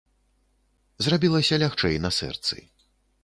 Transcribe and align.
Зрабілася 1.07 1.59
лягчэй 1.65 2.01
на 2.05 2.11
сэрцы. 2.23 2.55